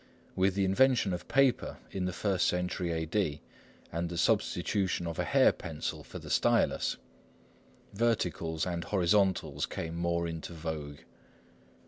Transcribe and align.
With 0.35 0.55
the 0.55 0.65
invention 0.65 1.13
of 1.13 1.27
paper 1.27 1.77
in 1.91 2.05
the 2.05 2.11
first 2.11 2.47
century 2.47 2.89
A.D., 2.91 3.39
and 3.91 4.09
the 4.09 4.17
substitution 4.17 5.05
of 5.05 5.19
a 5.19 5.23
hair 5.23 5.51
pencil 5.51 6.03
for 6.03 6.17
the 6.17 6.31
stylus, 6.31 6.97
verticals 7.93 8.65
and 8.65 8.83
horizontals 8.85 9.67
came 9.67 9.93
more 9.95 10.27
into 10.27 10.53
vogue. 10.53 11.01